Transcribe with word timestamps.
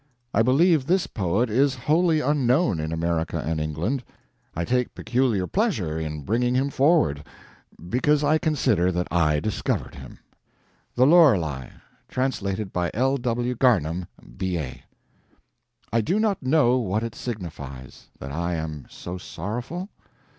I 0.33 0.41
believe 0.41 0.87
this 0.87 1.05
poet 1.05 1.47
is 1.51 1.75
wholly 1.75 2.21
unknown 2.21 2.79
in 2.79 2.91
America 2.91 3.37
and 3.37 3.61
England; 3.61 4.03
I 4.55 4.65
take 4.65 4.95
peculiar 4.95 5.45
pleasure 5.45 5.99
in 5.99 6.23
bringing 6.23 6.55
him 6.55 6.71
forward 6.71 7.23
because 7.87 8.23
I 8.23 8.39
consider 8.39 8.91
that 8.93 9.07
I 9.11 9.39
discovered 9.39 9.93
him: 9.93 10.17
THE 10.95 11.05
LORELEI 11.05 11.73
Translated 12.09 12.73
by 12.73 12.89
L. 12.95 13.17
W. 13.17 13.53
Garnham, 13.53 14.07
B.A. 14.37 14.85
I 15.93 16.01
do 16.01 16.19
not 16.19 16.41
know 16.41 16.77
what 16.79 17.03
it 17.03 17.13
signifies. 17.13 18.07
That 18.17 18.31
I 18.31 18.55
am 18.55 18.87
so 18.89 19.19
sorrowful? 19.19 19.89